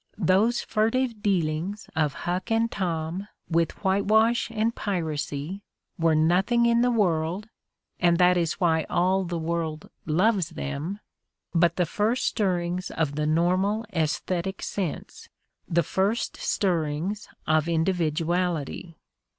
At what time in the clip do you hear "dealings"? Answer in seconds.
1.21-1.87